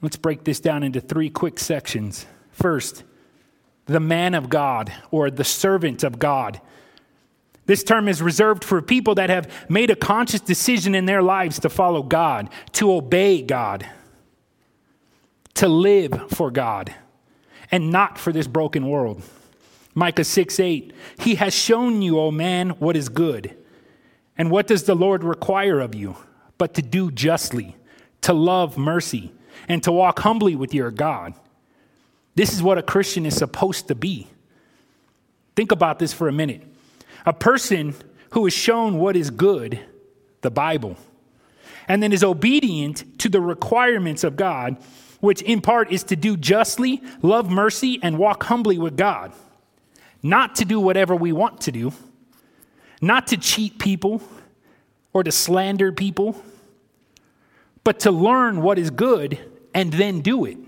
[0.02, 2.26] Let's break this down into three quick sections.
[2.52, 3.04] First,
[3.86, 6.60] the man of God or the servant of God.
[7.66, 11.60] This term is reserved for people that have made a conscious decision in their lives
[11.60, 13.86] to follow God, to obey God,
[15.54, 16.94] to live for God,
[17.70, 19.22] and not for this broken world.
[19.94, 23.56] Micah 6 8, He has shown you, O man, what is good.
[24.36, 26.16] And what does the Lord require of you?
[26.58, 27.76] But to do justly,
[28.22, 29.32] to love mercy,
[29.68, 31.34] and to walk humbly with your God.
[32.34, 34.28] This is what a Christian is supposed to be.
[35.56, 36.62] Think about this for a minute.
[37.26, 37.94] A person
[38.30, 39.80] who is shown what is good,
[40.40, 40.96] the Bible,
[41.88, 44.76] and then is obedient to the requirements of God,
[45.20, 49.32] which in part is to do justly, love mercy, and walk humbly with God.
[50.22, 51.92] Not to do whatever we want to do
[53.00, 54.22] not to cheat people
[55.12, 56.42] or to slander people,
[57.82, 59.38] but to learn what is good
[59.74, 60.58] and then do it.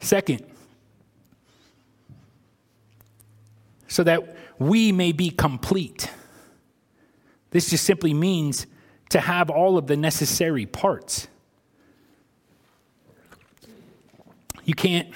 [0.00, 0.44] Second,
[3.88, 6.10] so that we may be complete.
[7.50, 8.66] This just simply means
[9.10, 11.28] to have all of the necessary parts.
[14.64, 15.08] You can't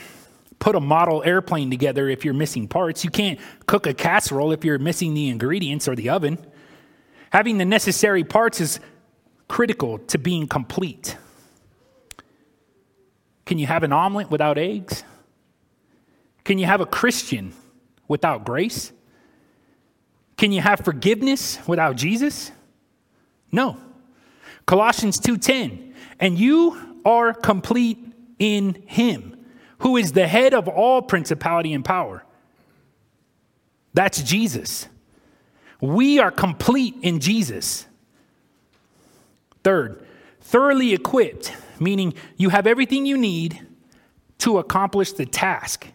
[0.60, 3.02] put a model airplane together if you're missing parts.
[3.02, 6.38] You can't cook a casserole if you're missing the ingredients or the oven.
[7.32, 8.78] Having the necessary parts is
[9.48, 11.16] critical to being complete.
[13.46, 15.02] Can you have an omelet without eggs?
[16.44, 17.52] Can you have a Christian
[18.06, 18.92] without grace?
[20.36, 22.52] Can you have forgiveness without Jesus?
[23.50, 23.76] No.
[24.66, 27.98] Colossians 2:10, and you are complete
[28.38, 29.39] in him
[29.80, 32.24] who is the head of all principality and power.
[33.92, 34.88] That's Jesus.
[35.80, 37.86] We are complete in Jesus.
[39.64, 40.06] Third,
[40.40, 43.66] thoroughly equipped, meaning you have everything you need
[44.38, 45.86] to accomplish the task.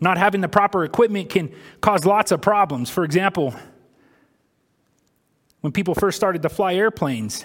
[0.00, 2.90] Not having the proper equipment can cause lots of problems.
[2.90, 3.54] For example,
[5.60, 7.44] when people first started to fly airplanes,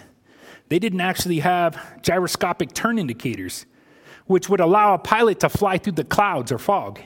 [0.69, 3.67] they didn't actually have gyroscopic turn indicators
[4.27, 6.99] which would allow a pilot to fly through the clouds or fog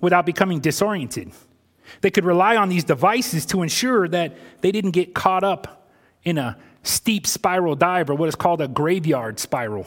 [0.00, 1.32] without becoming disoriented.
[2.00, 5.88] They could rely on these devices to ensure that they didn't get caught up
[6.22, 9.86] in a steep spiral dive or what is called a graveyard spiral.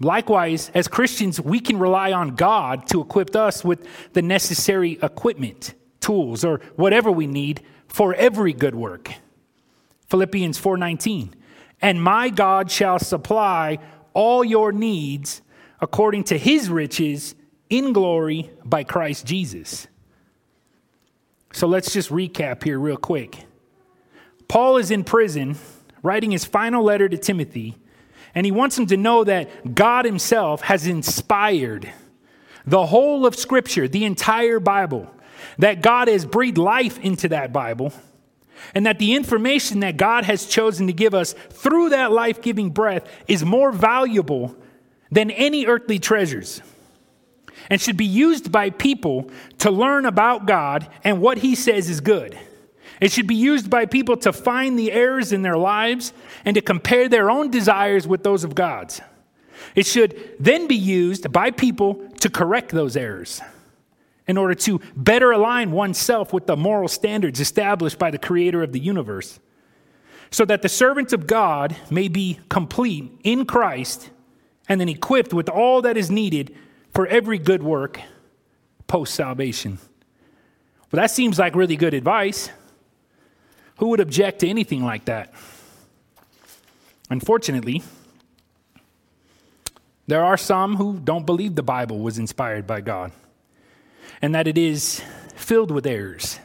[0.00, 5.74] Likewise, as Christians, we can rely on God to equip us with the necessary equipment,
[6.00, 9.12] tools, or whatever we need for every good work.
[10.08, 11.34] Philippians 4:19.
[11.80, 13.78] And my God shall supply
[14.18, 15.42] all your needs
[15.80, 17.36] according to his riches
[17.70, 19.86] in glory by Christ Jesus.
[21.52, 23.44] So let's just recap here, real quick.
[24.48, 25.56] Paul is in prison,
[26.02, 27.76] writing his final letter to Timothy,
[28.34, 31.88] and he wants him to know that God himself has inspired
[32.66, 35.08] the whole of Scripture, the entire Bible,
[35.58, 37.92] that God has breathed life into that Bible
[38.74, 42.70] and that the information that God has chosen to give us through that life giving
[42.70, 44.56] breath is more valuable
[45.10, 46.60] than any earthly treasures
[47.70, 52.00] and should be used by people to learn about God and what He says is
[52.00, 52.38] good.
[53.00, 56.12] It should be used by people to find the errors in their lives
[56.44, 59.00] and to compare their own desires with those of God's.
[59.74, 63.40] It should then be used by people to correct those errors
[64.28, 68.72] in order to better align oneself with the moral standards established by the creator of
[68.72, 69.40] the universe.
[70.30, 74.10] so that the servants of God may be complete in Christ
[74.68, 76.54] and then equipped with all that is needed
[76.92, 77.98] for every good work
[78.86, 79.78] post salvation.
[80.92, 82.50] Well, that seems like really good advice.
[83.78, 85.32] Who would object to anything like that?
[87.08, 87.82] Unfortunately,
[90.06, 93.12] there are some who don't believe the Bible was inspired by God
[94.20, 95.02] and that it is
[95.34, 96.38] filled with errors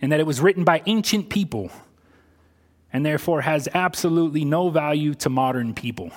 [0.00, 1.70] and that it was written by ancient people
[2.92, 6.10] and therefore has absolutely no value to modern people.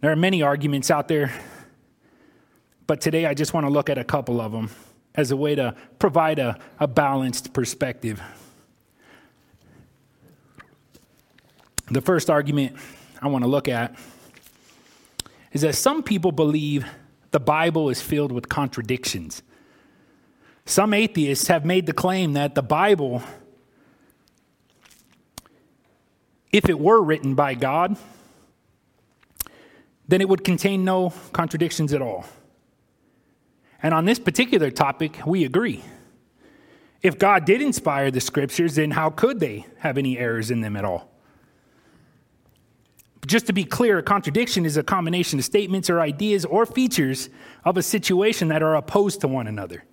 [0.00, 1.32] There are many arguments out there,
[2.86, 4.70] but today I just want to look at a couple of them
[5.14, 8.22] as a way to provide a, a balanced perspective.
[11.90, 12.76] The first argument
[13.20, 13.96] I want to look at
[15.52, 16.86] is that some people believe
[17.38, 19.44] the Bible is filled with contradictions.
[20.66, 23.22] Some atheists have made the claim that the Bible,
[26.50, 27.96] if it were written by God,
[30.08, 32.24] then it would contain no contradictions at all.
[33.80, 35.84] And on this particular topic, we agree.
[37.02, 40.74] If God did inspire the scriptures, then how could they have any errors in them
[40.74, 41.08] at all?
[43.26, 47.28] Just to be clear, a contradiction is a combination of statements or ideas or features
[47.64, 49.84] of a situation that are opposed to one another.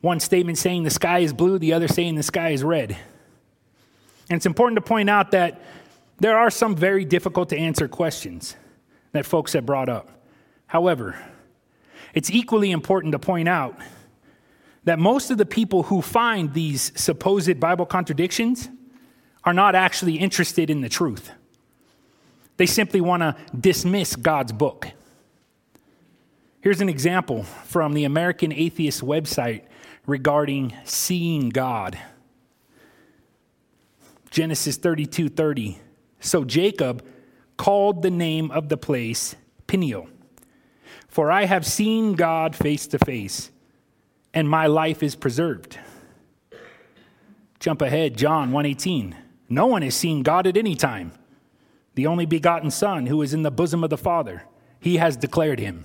[0.00, 2.96] One statement saying the sky is blue, the other saying the sky is red.
[4.28, 5.60] And it's important to point out that
[6.18, 8.56] there are some very difficult to answer questions
[9.12, 10.08] that folks have brought up.
[10.66, 11.18] However,
[12.14, 13.76] it's equally important to point out
[14.84, 18.68] that most of the people who find these supposed Bible contradictions
[19.44, 21.30] are not actually interested in the truth.
[22.60, 24.88] They simply want to dismiss God's book.
[26.60, 29.62] Here's an example from the American Atheist website
[30.06, 31.98] regarding seeing God.
[34.30, 35.78] Genesis 32 30.
[36.20, 37.02] So Jacob
[37.56, 39.36] called the name of the place
[39.66, 40.10] Peniel,
[41.08, 43.50] for I have seen God face to face,
[44.34, 45.78] and my life is preserved.
[47.58, 49.16] Jump ahead, John 118.
[49.48, 51.12] No one has seen God at any time.
[52.00, 54.44] The only begotten Son who is in the bosom of the Father,
[54.80, 55.84] he has declared him.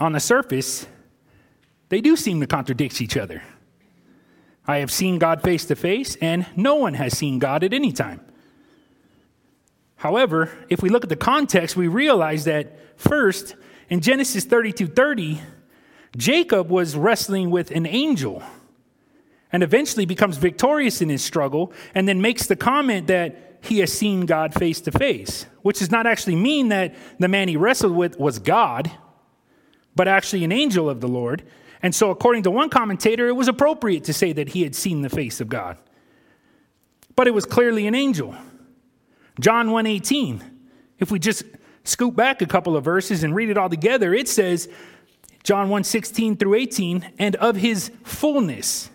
[0.00, 0.86] On the surface,
[1.90, 3.42] they do seem to contradict each other.
[4.66, 7.92] I have seen God face to face, and no one has seen God at any
[7.92, 8.22] time.
[9.96, 13.54] However, if we look at the context, we realize that first,
[13.90, 15.42] in Genesis 32 30,
[16.16, 18.42] Jacob was wrestling with an angel
[19.54, 23.92] and eventually becomes victorious in his struggle and then makes the comment that he has
[23.92, 27.94] seen God face to face, which does not actually mean that the man he wrestled
[27.94, 28.90] with was God,
[29.94, 31.44] but actually an angel of the Lord.
[31.82, 35.02] And so, according to one commentator, it was appropriate to say that he had seen
[35.02, 35.78] the face of God.
[37.14, 38.34] But it was clearly an angel.
[39.38, 40.42] John 1:18.
[40.98, 41.44] If we just
[41.84, 44.68] scoop back a couple of verses and read it all together, it says
[45.44, 48.90] John 1:16 through 18, and of his fullness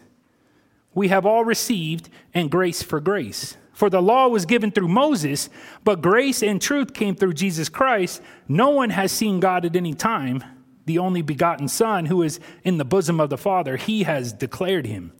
[0.99, 3.55] we have all received and grace for grace.
[3.71, 5.49] For the law was given through Moses,
[5.85, 8.21] but grace and truth came through Jesus Christ.
[8.49, 10.43] No one has seen God at any time
[10.83, 14.87] the only begotten Son, who is in the bosom of the Father, he has declared
[14.87, 15.13] him.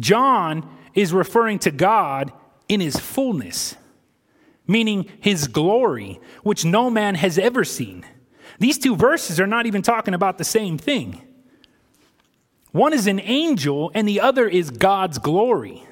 [0.00, 2.32] John is referring to God
[2.66, 3.76] in his fullness,
[4.66, 8.06] meaning his glory, which no man has ever seen.
[8.58, 11.20] These two verses are not even talking about the same thing.
[12.72, 15.84] One is an angel, and the other is God's glory.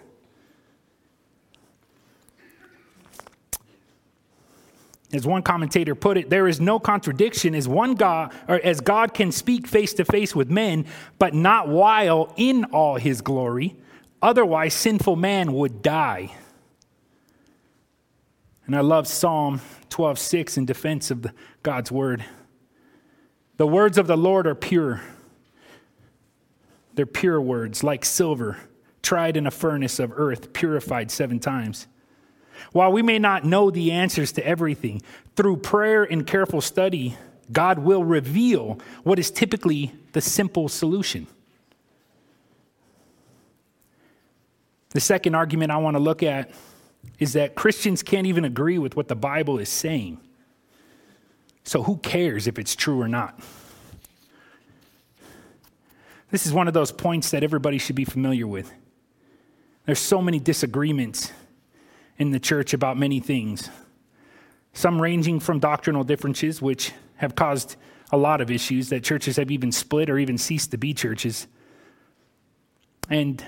[5.12, 9.12] As one commentator put it, there is no contradiction as one God or as God
[9.12, 10.86] can speak face to face with men,
[11.18, 13.76] but not while in all his glory.
[14.22, 16.32] Otherwise, sinful man would die.
[18.66, 21.26] And I love Psalm 12:6 in defense of
[21.64, 22.24] God's word.
[23.56, 25.02] The words of the Lord are pure.
[27.00, 28.58] They're pure words, like silver,
[29.00, 31.86] tried in a furnace of earth, purified seven times.
[32.72, 35.00] While we may not know the answers to everything,
[35.34, 37.16] through prayer and careful study,
[37.50, 41.26] God will reveal what is typically the simple solution.
[44.90, 46.50] The second argument I want to look at
[47.18, 50.20] is that Christians can't even agree with what the Bible is saying.
[51.64, 53.40] So who cares if it's true or not?
[56.30, 58.72] This is one of those points that everybody should be familiar with.
[59.86, 61.32] There's so many disagreements
[62.18, 63.68] in the church about many things,
[64.72, 67.76] some ranging from doctrinal differences, which have caused
[68.12, 71.46] a lot of issues that churches have even split or even ceased to be churches.
[73.08, 73.44] And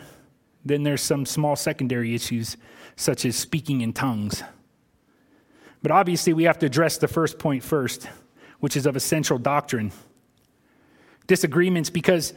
[0.64, 2.56] then there's some small secondary issues,
[2.96, 4.42] such as speaking in tongues.
[5.82, 8.08] But obviously, we have to address the first point first,
[8.60, 9.92] which is of essential doctrine.
[11.26, 12.34] Disagreements, because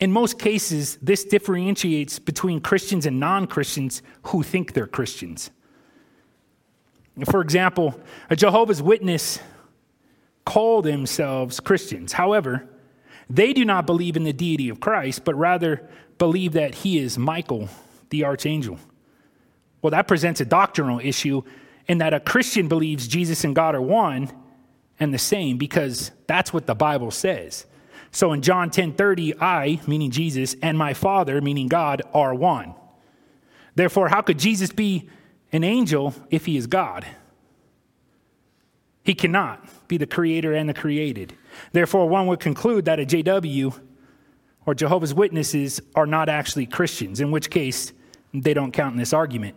[0.00, 5.50] in most cases, this differentiates between Christians and non Christians who think they're Christians.
[7.30, 9.40] For example, a Jehovah's Witness
[10.46, 12.14] call themselves Christians.
[12.14, 12.66] However,
[13.28, 15.88] they do not believe in the deity of Christ, but rather
[16.18, 17.68] believe that he is Michael,
[18.08, 18.78] the archangel.
[19.82, 21.42] Well, that presents a doctrinal issue
[21.86, 24.30] in that a Christian believes Jesus and God are one
[24.98, 27.66] and the same because that's what the Bible says.
[28.12, 32.74] So in John 10 30, I, meaning Jesus, and my Father, meaning God, are one.
[33.74, 35.08] Therefore, how could Jesus be
[35.52, 37.06] an angel if he is God?
[39.04, 41.34] He cannot be the creator and the created.
[41.72, 43.78] Therefore, one would conclude that a JW
[44.66, 47.92] or Jehovah's Witnesses are not actually Christians, in which case
[48.34, 49.56] they don't count in this argument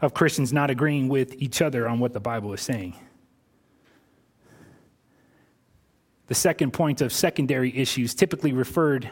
[0.00, 2.96] of Christians not agreeing with each other on what the Bible is saying.
[6.28, 9.10] The second point of secondary issues, typically referred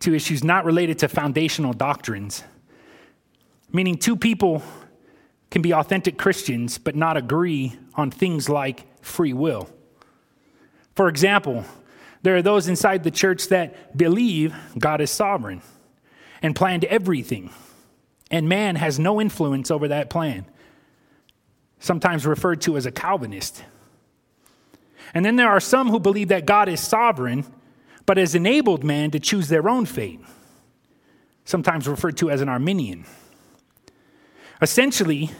[0.00, 2.42] to issues not related to foundational doctrines,
[3.72, 4.62] meaning two people
[5.50, 9.68] can be authentic Christians but not agree on things like free will.
[10.94, 11.64] For example,
[12.22, 15.62] there are those inside the church that believe God is sovereign
[16.42, 17.50] and planned everything,
[18.30, 20.46] and man has no influence over that plan,
[21.78, 23.62] sometimes referred to as a Calvinist.
[25.14, 27.46] And then there are some who believe that God is sovereign,
[28.04, 30.20] but has enabled man to choose their own fate,
[31.44, 33.06] sometimes referred to as an Arminian.
[34.60, 35.30] Essentially,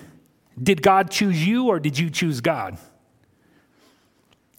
[0.60, 2.78] did God choose you or did you choose God?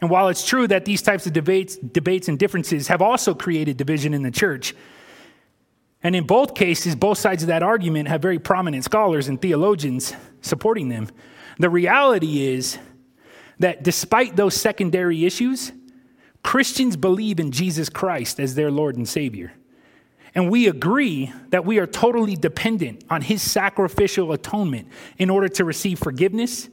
[0.02, 3.78] And while it's true that these types of debates, debates and differences have also created
[3.78, 4.76] division in the church,
[6.04, 10.14] and in both cases, both sides of that argument have very prominent scholars and theologians
[10.42, 11.08] supporting them,
[11.58, 12.78] the reality is
[13.60, 15.72] that despite those secondary issues,
[16.44, 19.54] Christians believe in Jesus Christ as their Lord and Savior.
[20.36, 25.64] And we agree that we are totally dependent on his sacrificial atonement in order to
[25.64, 26.70] receive forgiveness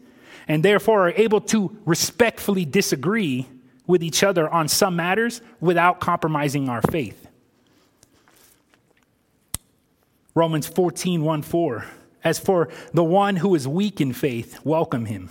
[0.49, 3.47] and therefore are able to respectfully disagree
[3.87, 7.29] with each other on some matters without compromising our faith.
[10.35, 11.87] Romans 14, 1 4.
[12.25, 15.31] As for the one who is weak in faith, welcome him,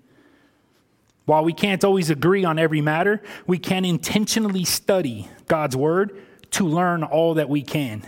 [1.25, 6.19] While we can't always agree on every matter, we can intentionally study God's word
[6.51, 8.05] to learn all that we can.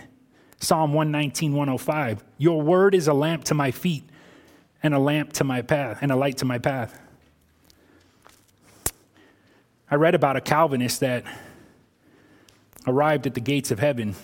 [0.60, 2.24] Psalm 119, 105.
[2.38, 4.04] Your word is a lamp to my feet
[4.82, 7.00] and a lamp to my path and a light to my path.
[9.90, 11.24] I read about a Calvinist that
[12.86, 14.14] arrived at the gates of heaven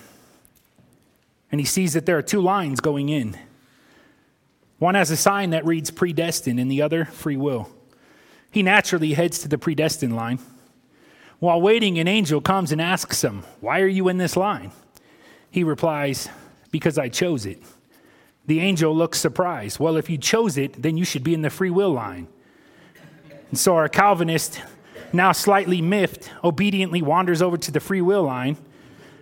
[1.51, 3.37] and he sees that there are two lines going in.
[4.79, 7.69] One has a sign that reads predestined and the other free will.
[8.51, 10.39] He naturally heads to the predestined line.
[11.39, 14.71] While waiting, an angel comes and asks him, Why are you in this line?
[15.49, 16.29] He replies,
[16.69, 17.63] Because I chose it.
[18.45, 19.79] The angel looks surprised.
[19.79, 22.27] Well, if you chose it, then you should be in the free will line.
[23.49, 24.61] And so our Calvinist,
[25.13, 28.57] now slightly miffed, obediently wanders over to the free will line.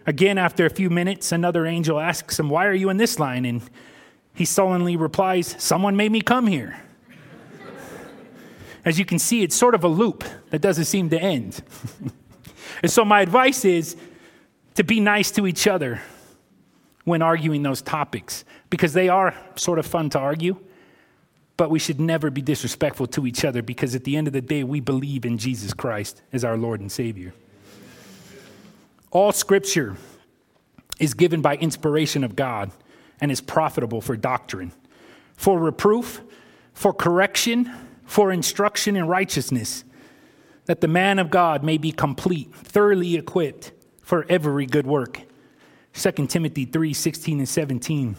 [0.06, 3.46] Again, after a few minutes, another angel asks him, Why are you in this line?
[3.46, 3.62] And
[4.34, 6.80] he sullenly replies, Someone made me come here.
[8.90, 11.62] As you can see, it's sort of a loop that doesn't seem to end.
[12.82, 13.96] and so, my advice is
[14.74, 16.02] to be nice to each other
[17.04, 20.58] when arguing those topics because they are sort of fun to argue,
[21.56, 24.42] but we should never be disrespectful to each other because at the end of the
[24.42, 27.36] day, we believe in Jesus Christ as our Lord and Savior.
[29.12, 29.98] All scripture
[31.00, 32.72] is given by inspiration of God
[33.22, 34.72] and is profitable for doctrine,
[35.36, 36.22] for reproof,
[36.74, 37.72] for correction,
[38.10, 39.84] for instruction in righteousness,
[40.66, 45.22] that the man of God may be complete, thoroughly equipped for every good work.
[45.94, 48.16] 2 Timothy 3 16 and 17.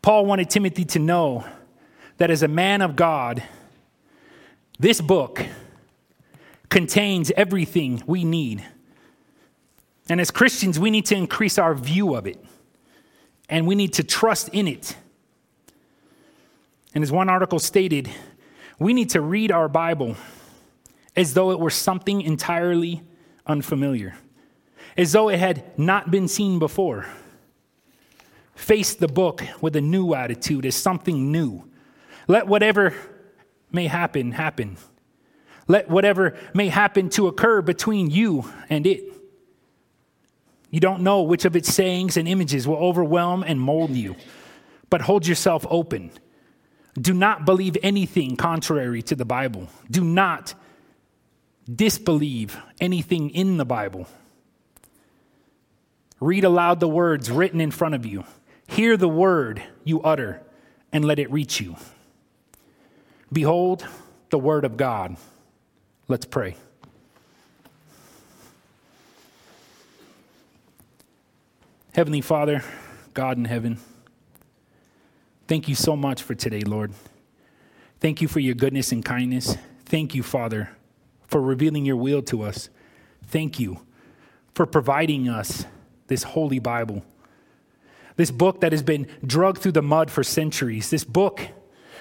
[0.00, 1.44] Paul wanted Timothy to know
[2.16, 3.42] that as a man of God,
[4.78, 5.44] this book
[6.70, 8.64] contains everything we need.
[10.08, 12.42] And as Christians, we need to increase our view of it.
[13.50, 14.96] and we need to trust in it.
[16.94, 18.10] And as one article stated,
[18.78, 20.16] we need to read our Bible
[21.16, 23.02] as though it were something entirely
[23.46, 24.14] unfamiliar,
[24.96, 27.06] as though it had not been seen before.
[28.54, 31.64] Face the book with a new attitude as something new.
[32.28, 32.94] Let whatever
[33.70, 34.76] may happen happen.
[35.66, 39.02] Let whatever may happen to occur between you and it.
[40.70, 44.16] You don't know which of its sayings and images will overwhelm and mold you,
[44.90, 46.10] but hold yourself open.
[46.98, 49.68] Do not believe anything contrary to the Bible.
[49.90, 50.54] Do not
[51.72, 54.06] disbelieve anything in the Bible.
[56.20, 58.24] Read aloud the words written in front of you.
[58.66, 60.40] Hear the word you utter
[60.92, 61.76] and let it reach you.
[63.32, 63.86] Behold
[64.30, 65.16] the word of God.
[66.06, 66.56] Let's pray.
[71.94, 72.62] Heavenly Father,
[73.12, 73.78] God in heaven,
[75.54, 76.92] thank you so much for today, Lord.
[78.00, 79.56] Thank you for your goodness and kindness.
[79.84, 80.70] Thank you, Father,
[81.28, 82.70] for revealing your will to us.
[83.28, 83.78] Thank you
[84.52, 85.64] for providing us
[86.08, 87.04] this holy Bible.
[88.16, 90.90] This book that has been drugged through the mud for centuries.
[90.90, 91.40] This book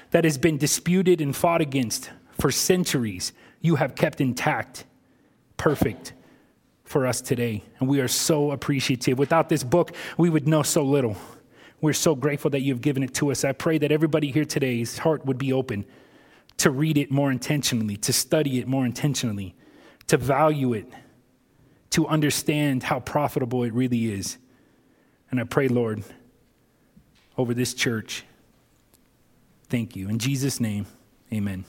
[0.10, 3.34] that has been disputed and fought against for centuries.
[3.62, 4.84] You have kept intact,
[5.58, 6.14] perfect
[6.86, 7.62] for us today.
[7.80, 9.20] And we are so appreciative.
[9.20, 11.18] Without this book, we would know so little.
[11.84, 13.44] We're so grateful that you've given it to us.
[13.44, 15.84] I pray that everybody here today's heart would be open
[16.56, 19.54] to read it more intentionally, to study it more intentionally,
[20.08, 20.88] to value it,
[21.90, 24.38] to understand how profitable it really is.
[25.30, 26.06] And I pray, Lord,
[27.38, 28.24] over this church,
[29.68, 30.08] thank you.
[30.08, 30.86] In Jesus' name,
[31.34, 31.62] amen.